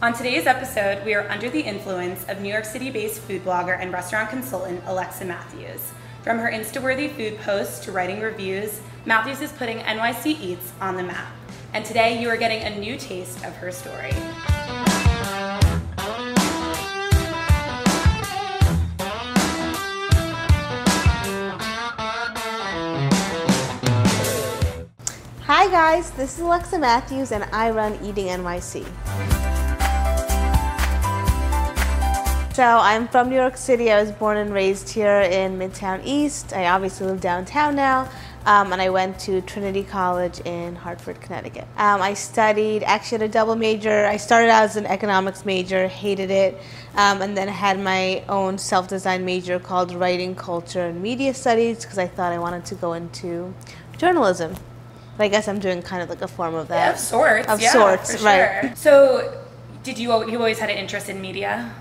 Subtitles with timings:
[0.00, 3.76] On today's episode, we are under the influence of New York City based food blogger
[3.80, 5.90] and restaurant consultant Alexa Matthews.
[6.22, 11.02] From her Instaworthy food posts to writing reviews, Matthews is putting NYC Eats on the
[11.02, 11.32] map.
[11.74, 14.12] And today you are getting a new taste of her story.
[25.42, 28.86] Hi guys, this is Alexa Matthews and I run Eating NYC.
[32.58, 33.92] So I'm from New York City.
[33.92, 36.52] I was born and raised here in Midtown East.
[36.52, 38.10] I obviously live downtown now.
[38.46, 41.68] Um, and I went to Trinity College in Hartford, Connecticut.
[41.76, 44.06] Um, I studied, actually had a double major.
[44.06, 46.60] I started out as an economics major, hated it,
[46.96, 51.98] um, and then had my own self-designed major called Writing, Culture, and Media Studies because
[51.98, 53.54] I thought I wanted to go into
[53.98, 54.56] journalism.
[55.16, 56.86] But I guess I'm doing kind of like a form of that.
[56.86, 57.48] Yeah, of sorts.
[57.48, 58.62] Of yeah, sorts, right.
[58.62, 58.72] Sure.
[58.74, 59.44] So,
[59.84, 61.72] did you you always had an interest in media?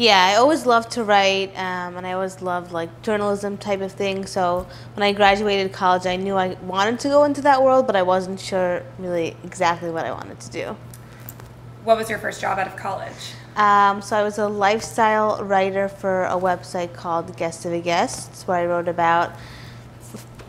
[0.00, 3.92] Yeah, I always loved to write, um, and I always loved like journalism type of
[3.92, 4.24] thing.
[4.24, 7.94] So when I graduated college, I knew I wanted to go into that world, but
[7.94, 10.76] I wasn't sure really exactly what I wanted to do.
[11.84, 13.34] What was your first job out of college?
[13.56, 18.48] Um, so I was a lifestyle writer for a website called Guest of a Guest,
[18.48, 19.34] where I wrote about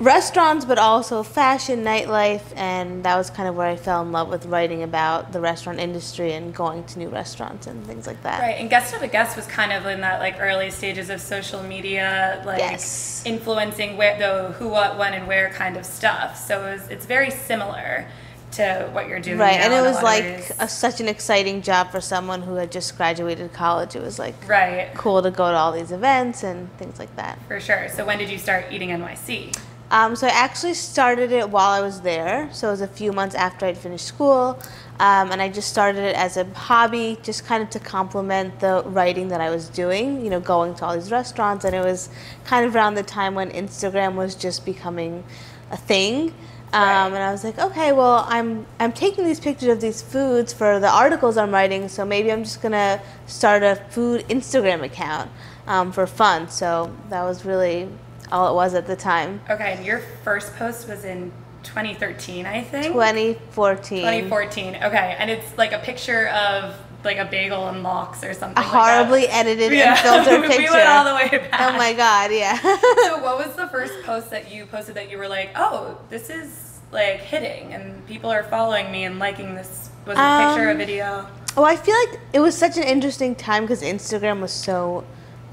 [0.01, 4.29] restaurants, but also fashion, nightlife, and that was kind of where I fell in love
[4.29, 8.41] with writing about the restaurant industry and going to new restaurants and things like that.
[8.41, 11.21] Right, and Guest of a Guest was kind of in that like early stages of
[11.21, 13.23] social media, like Yes.
[13.25, 16.35] influencing where the who, what, when, and where kind of stuff.
[16.37, 18.07] So it was, it's very similar
[18.53, 19.37] to what you're doing.
[19.37, 22.71] Right, now and it was like a, such an exciting job for someone who had
[22.71, 23.95] just graduated college.
[23.95, 27.39] It was like right cool to go to all these events and things like that.
[27.47, 27.87] for sure.
[27.95, 29.57] So when did you start eating NYC?
[29.91, 32.49] Um, so I actually started it while I was there.
[32.53, 34.57] So it was a few months after I'd finished school.
[34.99, 38.83] Um, and I just started it as a hobby, just kind of to complement the
[38.85, 41.65] writing that I was doing, you know, going to all these restaurants.
[41.65, 42.09] And it was
[42.45, 45.25] kind of around the time when Instagram was just becoming
[45.71, 46.33] a thing.
[46.73, 47.07] Um, Right.
[47.07, 50.79] And I was like, okay, well, I'm I'm taking these pictures of these foods for
[50.79, 55.29] the articles I'm writing, so maybe I'm just gonna start a food Instagram account
[55.67, 56.47] um, for fun.
[56.47, 57.89] So that was really
[58.31, 59.41] all it was at the time.
[59.49, 61.31] Okay, and your first post was in
[61.63, 62.87] 2013, I think.
[62.87, 63.99] 2014.
[63.99, 64.75] 2014.
[64.83, 68.57] Okay, and it's like a picture of like a bagel and lox or something.
[68.57, 68.95] A like that.
[68.97, 69.91] horribly edited Yeah.
[69.91, 71.49] and filtered we went all the way back.
[71.59, 72.57] Oh my god, yeah.
[72.57, 76.29] so what was the first post that you posted that you were like, oh, this
[76.29, 79.89] is like hitting and people are following me and liking this?
[80.05, 81.27] Was it a picture, a Um, video?
[81.57, 85.03] Oh, I feel like it was such an interesting time because Instagram was so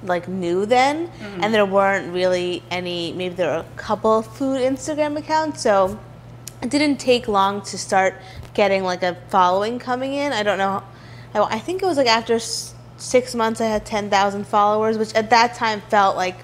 [0.03, 1.43] like new then, Mm-hmm.
[1.45, 3.13] and there weren't really any.
[3.13, 5.99] Maybe there were a couple food Instagram accounts, so
[6.63, 8.15] it didn't take long to start
[8.55, 10.33] getting like a following coming in.
[10.33, 10.83] I don't know.
[11.35, 14.99] I, I think it was like after s- six months, I had ten thousand followers,
[14.99, 16.37] which at that time felt like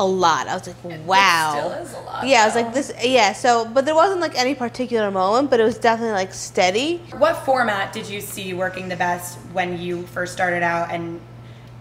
[0.00, 0.46] a lot.
[0.46, 0.76] I was like,
[1.06, 1.54] wow.
[1.58, 2.92] still is a lot, Yeah, I was like this.
[3.02, 6.98] Yeah, so but there wasn't like any particular moment, but it was definitely like steady.
[7.16, 11.20] What format did you see working the best when you first started out and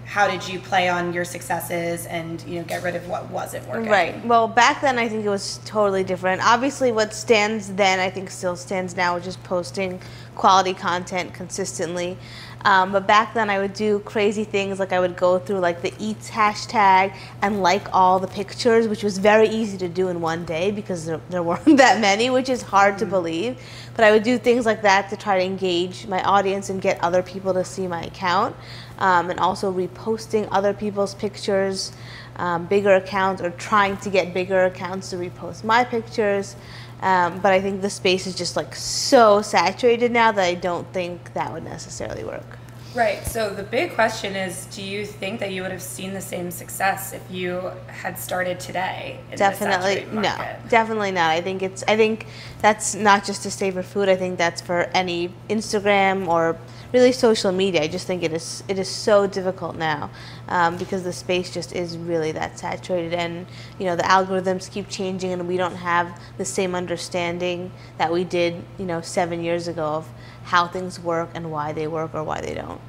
[0.08, 3.68] how did you play on your successes and you know get rid of what wasn't
[3.68, 3.92] working?
[3.92, 4.26] Right.
[4.26, 6.42] Well, back then I think it was totally different.
[6.42, 10.00] Obviously, what stands then I think still stands now, which is posting
[10.36, 12.18] quality content consistently.
[12.68, 15.82] Um, but back then I would do crazy things like I would go through like
[15.82, 20.20] the eats hashtag and like all the pictures, which was very easy to do in
[20.20, 23.58] one day because there, there weren't that many, which is hard to believe.
[23.96, 27.02] But I would do things like that to try to engage my audience and get
[27.02, 28.54] other people to see my account.
[29.00, 31.94] Um, and also reposting other people's pictures,
[32.36, 36.58] um, bigger accounts, or trying to get bigger accounts to repost my pictures.
[37.02, 40.92] Um, but I think the space is just like so saturated now that I don't
[40.94, 42.58] think that would necessarily work.
[42.98, 43.24] Right.
[43.28, 46.50] So the big question is do you think that you would have seen the same
[46.50, 49.20] success if you had started today?
[49.32, 50.36] In definitely no
[50.70, 52.28] definitely not i think it's i think
[52.62, 56.58] that's not just to stay for food i think that's for any instagram or
[56.94, 60.10] really social media i just think it is it is so difficult now
[60.50, 63.46] um, because the space just is really that saturated and
[63.80, 68.24] you know the algorithms keep changing and we don't have the same understanding that we
[68.24, 70.08] did you know seven years ago of
[70.44, 72.82] how things work and why they work or why they don't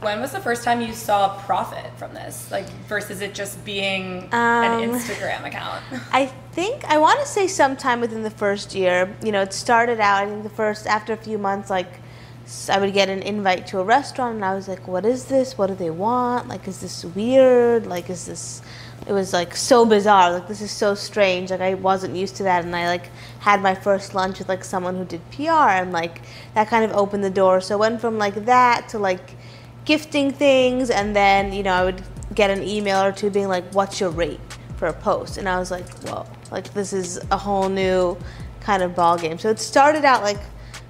[0.00, 2.50] When was the first time you saw profit from this?
[2.50, 5.82] Like versus it just being an Um, Instagram account?
[6.12, 9.14] I think I want to say sometime within the first year.
[9.22, 10.22] You know, it started out.
[10.22, 12.00] I think the first after a few months, like
[12.70, 15.58] I would get an invite to a restaurant, and I was like, "What is this?
[15.58, 16.48] What do they want?
[16.48, 17.86] Like, is this weird?
[17.86, 18.62] Like, is this
[19.06, 20.32] it was like so bizarre.
[20.32, 21.50] Like this is so strange.
[21.50, 23.10] Like I wasn't used to that, and I like
[23.40, 26.22] had my first lunch with like someone who did PR, and like
[26.54, 27.60] that kind of opened the door.
[27.60, 29.36] So I went from like that to like
[29.84, 32.02] gifting things, and then you know I would
[32.34, 34.40] get an email or two being like, "What's your rate
[34.76, 38.18] for a post?" And I was like, "Whoa!" Like this is a whole new
[38.60, 39.38] kind of ball game.
[39.38, 40.40] So it started out like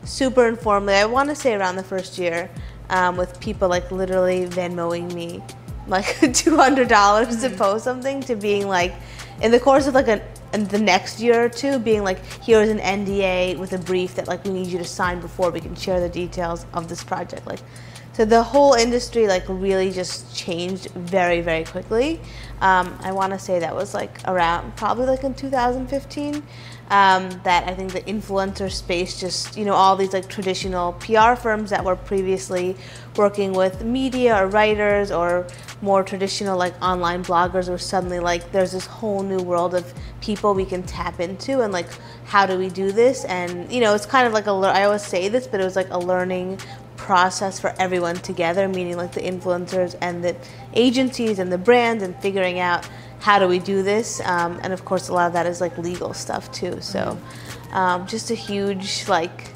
[0.05, 0.95] super informally.
[0.95, 2.51] I want to say around the first year,
[2.91, 5.43] um, with people like literally Venmoing me
[5.91, 7.53] like two hundred dollars mm-hmm.
[7.53, 8.95] to post something to being like,
[9.43, 10.23] in the course of like a
[10.53, 14.45] the next year or two, being like, here's an NDA with a brief that like
[14.45, 17.47] we need you to sign before we can share the details of this project.
[17.47, 17.61] Like,
[18.13, 22.21] so the whole industry like really just changed very very quickly.
[22.61, 26.43] Um, I want to say that was like around probably like in 2015
[26.91, 31.37] um, that I think the influencer space just, you know, all these like traditional PR
[31.37, 32.77] firms that were previously
[33.17, 35.47] working with media or writers or
[35.83, 40.53] more traditional like online bloggers were suddenly like, there's this whole new world of people
[40.53, 41.87] we can tap into and like,
[42.25, 43.25] how do we do this?
[43.25, 45.77] And, you know, it's kind of like a, I always say this, but it was
[45.77, 46.59] like a learning
[47.11, 50.37] process for everyone together, meaning like the influencers and the
[50.75, 54.21] agencies and the brands and figuring out how do we do this?
[54.25, 56.81] Um, and of course, a lot of that is like legal stuff too.
[56.81, 57.19] So,
[57.73, 59.49] um, just a huge like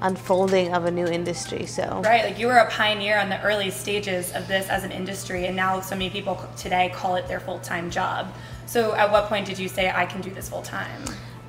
[0.00, 1.66] unfolding of a new industry.
[1.66, 4.90] So right, like you were a pioneer on the early stages of this as an
[4.90, 8.32] industry, and now so many people today call it their full time job.
[8.64, 11.02] So, at what point did you say I can do this full time?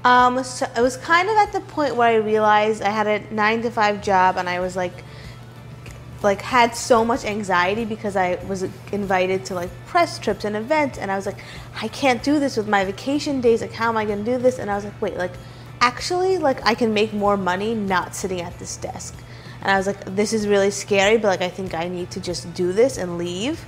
[0.04, 3.34] Um, so it was kind of at the point where I realized I had a
[3.34, 5.06] nine to five job, and I was like
[6.24, 10.98] like had so much anxiety because I was invited to like press trips and events
[10.98, 11.38] and I was like
[11.81, 13.62] I can't do this with my vacation days.
[13.62, 14.60] Like how am I going to do this?
[14.60, 15.34] And I was like wait like
[15.80, 19.16] actually like I can make more money not sitting at this desk.
[19.62, 22.19] And I was like this is really scary but like I think I need to
[22.19, 23.64] just do this and leave.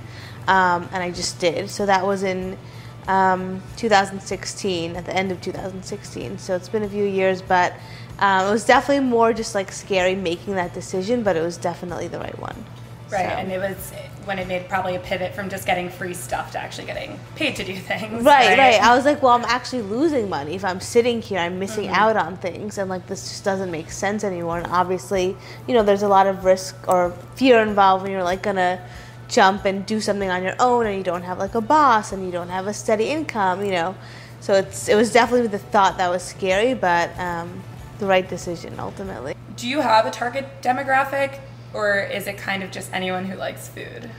[0.48, 1.70] Um, and I just did.
[1.70, 2.58] So that was in
[3.06, 7.74] um, 2016 at the end of 2016 so it's been a few years but
[8.20, 12.06] um, it was definitely more just like scary making that decision, but it was definitely
[12.06, 12.64] the right one.
[13.10, 13.36] Right, so.
[13.38, 13.92] and it was
[14.26, 17.56] when it made probably a pivot from just getting free stuff to actually getting paid
[17.56, 18.22] to do things.
[18.22, 18.58] Right, right.
[18.58, 18.80] right.
[18.80, 21.38] I was like, well, I'm actually losing money if I'm sitting here.
[21.38, 21.94] I'm missing mm-hmm.
[21.94, 24.58] out on things, and like this just doesn't make sense anymore.
[24.58, 25.34] And obviously,
[25.66, 28.86] you know, there's a lot of risk or fear involved when you're like gonna
[29.28, 32.24] jump and do something on your own, and you don't have like a boss, and
[32.24, 33.64] you don't have a steady income.
[33.64, 33.96] You know,
[34.40, 37.18] so it's it was definitely the thought that was scary, but.
[37.18, 37.62] Um,
[38.00, 39.34] the right decision ultimately.
[39.56, 41.38] Do you have a target demographic,
[41.72, 44.10] or is it kind of just anyone who likes food?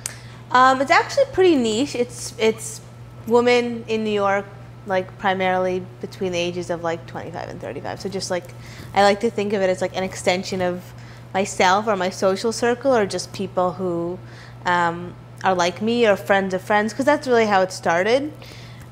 [0.52, 1.96] Um, it's actually pretty niche.
[1.96, 2.82] It's it's
[3.28, 4.46] women in New York,
[4.86, 8.02] like primarily between the ages of like 25 and 35.
[8.02, 8.54] So just like
[8.94, 10.94] I like to think of it as like an extension of
[11.34, 14.20] myself or my social circle, or just people who
[14.66, 18.32] um, are like me or friends of friends, because that's really how it started.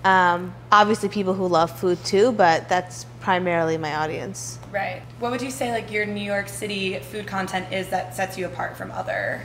[0.03, 4.58] Um, obviously, people who love food too, but that's primarily my audience.
[4.71, 5.01] Right.
[5.19, 8.45] What would you say like your New York City food content is that sets you
[8.45, 9.41] apart from other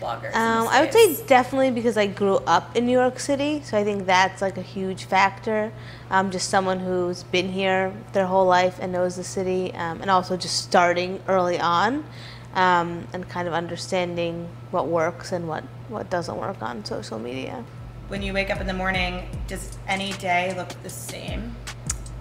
[0.00, 0.34] bloggers?
[0.34, 3.84] Um, I would say definitely because I grew up in New York City, so I
[3.84, 5.72] think that's like a huge factor.
[6.10, 10.10] I'm just someone who's been here their whole life and knows the city, um, and
[10.10, 12.04] also just starting early on.
[12.54, 17.64] Um, and kind of understanding what works and what, what doesn't work on social media.
[18.08, 21.56] When you wake up in the morning, does any day look the same?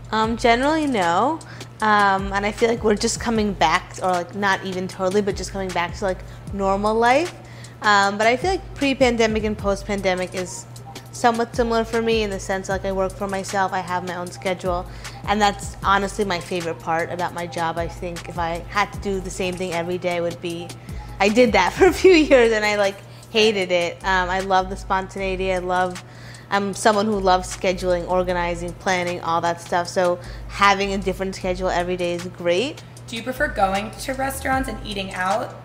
[0.09, 1.39] Um, generally, no.
[1.81, 5.35] Um, and I feel like we're just coming back, or like not even totally, but
[5.35, 6.19] just coming back to like
[6.53, 7.33] normal life.
[7.81, 10.67] Um, but I feel like pre-pandemic and post-pandemic is
[11.11, 14.15] somewhat similar for me in the sense like I work for myself, I have my
[14.15, 14.85] own schedule,
[15.27, 17.77] and that's honestly my favorite part about my job.
[17.77, 20.67] I think if I had to do the same thing every day, would be.
[21.19, 22.97] I did that for a few years, and I like
[23.31, 23.97] hated it.
[24.03, 25.53] Um, I love the spontaneity.
[25.53, 26.03] I love
[26.51, 29.87] I'm someone who loves scheduling, organizing, planning, all that stuff.
[29.87, 32.83] So having a different schedule every day is great.
[33.07, 35.55] Do you prefer going to restaurants and eating out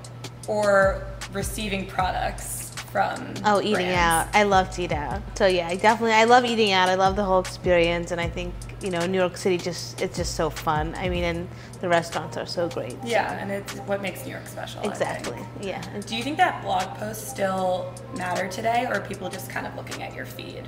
[0.48, 3.96] or receiving products from Oh, eating brands?
[3.98, 4.28] out.
[4.32, 5.20] I love to eat out.
[5.36, 6.88] So yeah, I definitely I love eating out.
[6.88, 10.16] I love the whole experience and I think you know, New York City just it's
[10.16, 10.94] just so fun.
[10.96, 11.48] I mean, and
[11.80, 12.96] the restaurants are so great.
[13.04, 13.34] Yeah, so.
[13.36, 14.82] and it's what makes New York special.
[14.82, 15.38] Exactly.
[15.60, 15.82] Yeah.
[16.06, 19.74] Do you think that blog posts still matter today, or are people just kind of
[19.76, 20.64] looking at your feed?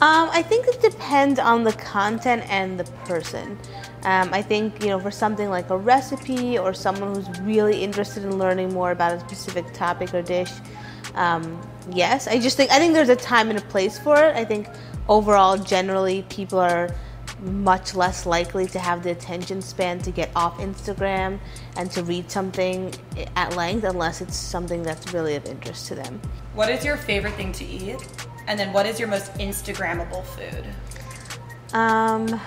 [0.00, 3.58] Um, I think it depends on the content and the person.
[4.04, 8.24] Um, I think you know for something like a recipe or someone who's really interested
[8.24, 10.50] in learning more about a specific topic or dish.
[11.14, 14.34] Um, yes, I just think I think there's a time and a place for it.
[14.34, 14.68] I think
[15.08, 16.88] overall, generally, people are
[17.42, 21.38] much less likely to have the attention span to get off Instagram
[21.76, 22.94] and to read something
[23.36, 26.20] at length unless it's something that's really of interest to them.
[26.54, 28.06] What is your favorite thing to eat?
[28.46, 30.64] And then what is your most Instagrammable food?
[31.74, 32.40] Um,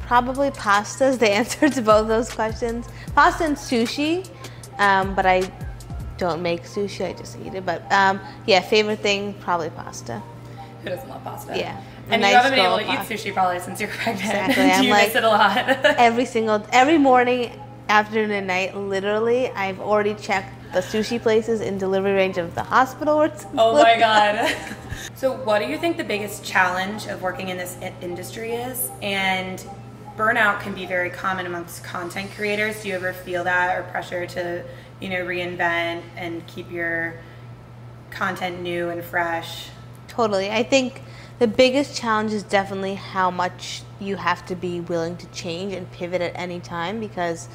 [0.00, 2.88] probably pasta is the answer to both those questions.
[3.14, 4.28] Pasta and sushi,
[4.78, 5.50] um, but I
[6.18, 7.06] don't make sushi.
[7.06, 7.66] I just eat it.
[7.66, 10.22] But um, yeah, favorite thing probably pasta.
[10.84, 11.56] Who doesn't love pasta?
[11.58, 11.80] Yeah.
[12.10, 14.20] And A you haven't been able to of eat sushi probably since you're pregnant.
[14.20, 14.62] Exactly.
[14.70, 15.56] I'm you like- miss it a lot?
[15.98, 18.76] Every single every morning, afternoon, and night.
[18.76, 23.26] Literally, I've already checked the sushi places in delivery range of the hospital.
[23.56, 24.54] Oh my god.
[25.14, 28.90] so, what do you think the biggest challenge of working in this industry is?
[29.00, 29.64] And
[30.16, 32.82] burnout can be very common amongst content creators.
[32.82, 34.64] Do you ever feel that or pressure to,
[35.00, 37.14] you know, reinvent and keep your
[38.10, 39.68] content new and fresh?
[40.14, 40.48] Totally.
[40.48, 41.02] I think
[41.40, 45.90] the biggest challenge is definitely how much you have to be willing to change and
[45.90, 47.48] pivot at any time because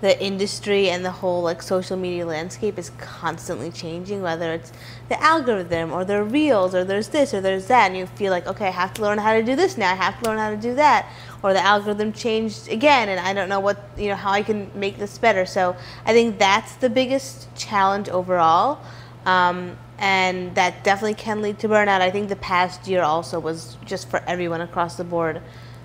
[0.00, 4.72] the industry and the whole like social media landscape is constantly changing whether it's
[5.08, 8.46] the algorithm or the reels or there's this or there's that and you feel like
[8.46, 10.50] okay I have to learn how to do this now I have to learn how
[10.50, 11.12] to do that
[11.42, 14.70] or the algorithm changed again and I don't know what you know how I can
[14.74, 18.80] make this better so I think that's the biggest challenge overall
[19.26, 22.00] um, and that definitely can lead to burnout.
[22.00, 25.42] I think the past year also was just for everyone across the board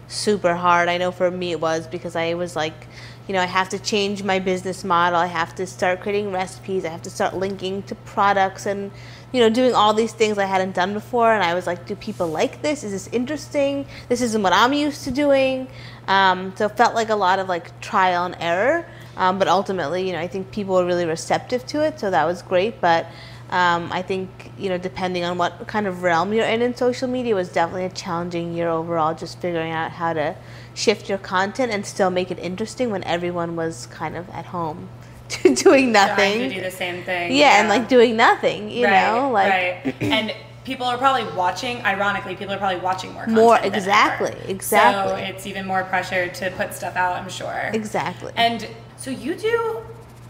[0.07, 0.89] super hard.
[0.89, 2.87] I know for me it was because I was like,
[3.27, 5.17] you know, I have to change my business model.
[5.17, 6.85] I have to start creating recipes.
[6.85, 8.91] I have to start linking to products and,
[9.31, 11.31] you know, doing all these things I hadn't done before.
[11.31, 12.83] And I was like, do people like this?
[12.83, 13.85] Is this interesting?
[14.09, 15.67] This isn't what I'm used to doing.
[16.07, 18.85] Um, so it felt like a lot of like trial and error.
[19.15, 21.99] Um, but ultimately, you know, I think people were really receptive to it.
[21.99, 22.81] So that was great.
[22.81, 23.07] But
[23.53, 27.07] um, I think you know, depending on what kind of realm you're in in social
[27.07, 29.13] media, was definitely a challenging year overall.
[29.13, 30.35] Just figuring out how to
[30.73, 34.89] shift your content and still make it interesting when everyone was kind of at home
[35.43, 36.39] doing Trying nothing.
[36.39, 37.31] to do the same thing.
[37.31, 38.71] yeah, and like doing nothing.
[38.71, 39.95] You know, like right.
[40.01, 40.33] and
[40.65, 41.77] people are probably watching.
[41.85, 43.27] Ironically, people are probably watching more.
[43.27, 45.11] More, exactly, exactly.
[45.11, 47.17] So it's even more pressure to put stuff out.
[47.21, 47.69] I'm sure.
[47.71, 48.33] exactly.
[48.35, 48.67] And
[48.97, 49.83] so you do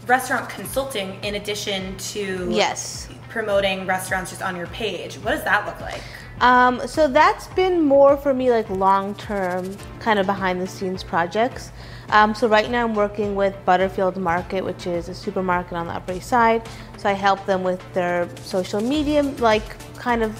[0.06, 3.08] restaurant consulting in addition to yes.
[3.28, 5.16] promoting restaurants just on your page.
[5.16, 6.00] What does that look like?
[6.40, 11.02] Um, so that's been more for me like long term, kind of behind the scenes
[11.02, 11.70] projects.
[12.10, 15.94] Um, so right now I'm working with Butterfield Market, which is a supermarket on the
[15.94, 16.68] Upper East Side.
[16.98, 19.64] So I help them with their social media, like
[19.96, 20.34] kind of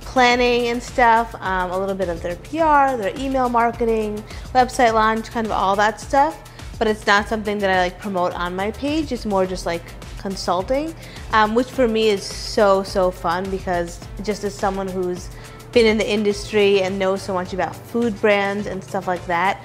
[0.00, 4.22] planning and stuff, um, a little bit of their PR, their email marketing,
[4.54, 6.51] website launch, kind of all that stuff.
[6.78, 9.12] But it's not something that I like promote on my page.
[9.12, 9.82] It's more just like
[10.18, 10.94] consulting,
[11.32, 15.28] um, which for me is so so fun because just as someone who's
[15.72, 19.60] been in the industry and knows so much about food brands and stuff like that,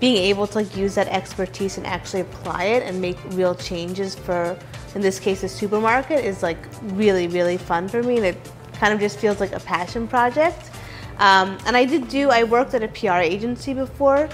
[0.00, 4.14] being able to like use that expertise and actually apply it and make real changes
[4.14, 4.58] for,
[4.94, 8.36] in this case, a supermarket is like really really fun for me, and it
[8.74, 10.70] kind of just feels like a passion project.
[11.18, 14.28] Um, and I did do, I worked at a PR agency before,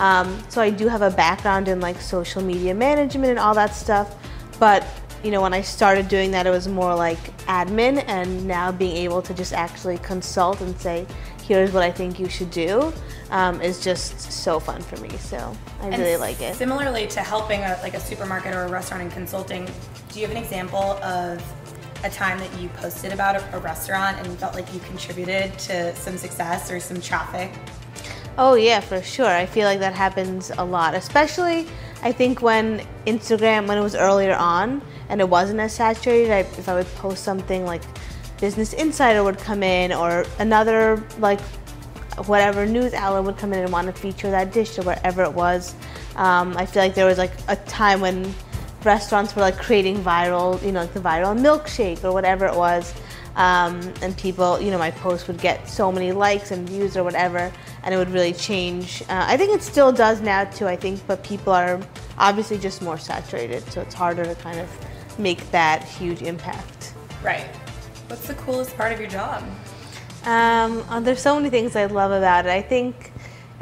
[0.00, 3.74] um, so I do have a background in like social media management and all that
[3.74, 4.16] stuff.
[4.58, 4.84] But
[5.22, 8.96] you know, when I started doing that, it was more like admin, and now being
[8.96, 11.06] able to just actually consult and say,
[11.42, 12.92] here's what I think you should do,
[13.30, 15.10] um, is just so fun for me.
[15.18, 16.54] So I And really like it.
[16.54, 19.68] Similarly to helping a, like a supermarket or a restaurant in consulting,
[20.08, 21.42] do you have an example of
[22.02, 25.94] a time that you posted about a, a restaurant and felt like you contributed to
[25.96, 27.52] some success or some traffic?
[28.42, 29.26] Oh yeah, for sure.
[29.26, 31.66] I feel like that happens a lot, especially
[32.02, 34.80] I think when Instagram, when it was earlier on
[35.10, 36.32] and it wasn't as saturated.
[36.32, 37.82] I, if I would post something like
[38.40, 41.38] Business Insider would come in, or another like
[42.24, 45.34] whatever news outlet would come in and want to feature that dish or whatever it
[45.34, 45.74] was.
[46.16, 48.34] Um, I feel like there was like a time when
[48.84, 52.94] restaurants were like creating viral, you know, like the viral milkshake or whatever it was.
[53.40, 57.02] Um, and people, you know, my post would get so many likes and views or
[57.02, 57.50] whatever,
[57.82, 59.00] and it would really change.
[59.08, 60.68] Uh, I think it still does now too.
[60.68, 61.80] I think, but people are
[62.18, 64.68] obviously just more saturated, so it's harder to kind of
[65.18, 66.92] make that huge impact.
[67.22, 67.46] Right.
[68.08, 69.42] What's the coolest part of your job?
[70.24, 72.50] Um, uh, there's so many things I love about it.
[72.50, 73.09] I think,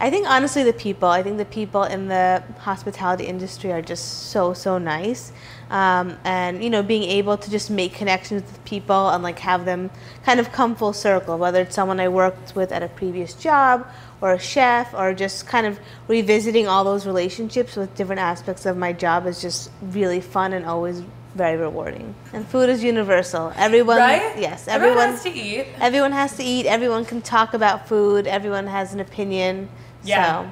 [0.01, 1.09] I think honestly, the people.
[1.09, 5.33] I think the people in the hospitality industry are just so so nice,
[5.71, 9.65] um, and you know, being able to just make connections with people and like have
[9.65, 9.91] them
[10.25, 11.37] kind of come full circle.
[11.37, 13.87] Whether it's someone I worked with at a previous job,
[14.21, 18.77] or a chef, or just kind of revisiting all those relationships with different aspects of
[18.77, 21.03] my job is just really fun and always
[21.35, 22.15] very rewarding.
[22.33, 23.53] And food is universal.
[23.57, 24.39] Everyone, Right?
[24.39, 25.67] yes, Everyone everyone has to eat.
[25.81, 26.67] Everyone has to eat.
[26.67, 28.27] Everyone can talk about food.
[28.27, 29.69] Everyone has an opinion.
[30.09, 30.43] Yeah.
[30.45, 30.51] So,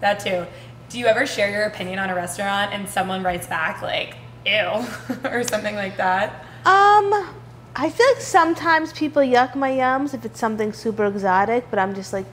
[0.00, 0.46] That too.
[0.88, 4.16] Do you ever share your opinion on a restaurant and someone writes back like,
[4.46, 4.84] ew,
[5.24, 6.44] or something like that?
[6.64, 7.28] um,
[7.74, 11.94] I feel like sometimes people yuck my yums if it's something super exotic, but I'm
[11.94, 12.26] just like,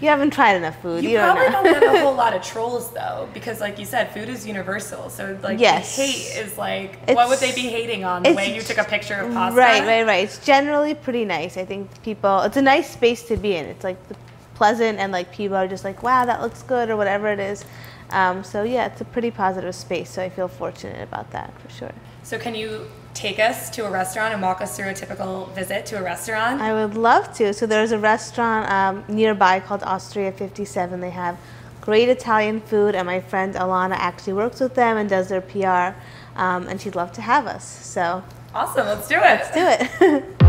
[0.00, 1.04] you haven't tried enough food.
[1.04, 1.80] You, You, don't probably know.
[1.80, 5.08] don't, have a whole lot of trolls though, because like you said, food is universal.
[5.10, 5.96] So like Yes.
[5.96, 8.22] the hate is like, what would they be hating on?
[8.22, 9.58] The way you took a picture of pasta?
[9.58, 10.24] Right, right, right.
[10.24, 11.56] It's generally pretty nice.
[11.56, 12.40] I think people.
[12.40, 13.66] It's a nice space to be in.
[13.66, 14.16] It's like the
[14.54, 17.64] pleasant and like people are just like, wow, that looks good or whatever it is.
[18.10, 20.10] Um, so yeah, it's a pretty positive space.
[20.10, 21.92] So I feel fortunate about that for sure.
[22.22, 25.86] So can you take us to a restaurant and walk us through a typical visit
[25.86, 26.60] to a restaurant?
[26.60, 27.52] I would love to.
[27.52, 31.00] So there's a restaurant um, nearby called Osteria 57.
[31.00, 31.38] They have
[31.80, 35.94] great Italian food, and my friend Alana actually works with them and does their PR,
[36.38, 37.64] um, and she'd love to have us.
[37.64, 39.20] So awesome, let's do it.
[39.20, 40.34] let's do it.